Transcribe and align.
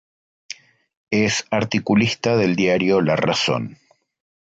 Es 1.11 1.45
articulista 1.51 2.35
del 2.35 2.55
diario 2.55 3.01
"La 3.01 3.15
Razón". 3.15 3.77